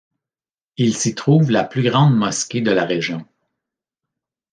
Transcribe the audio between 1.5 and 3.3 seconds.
la plus grande mosquée de la région.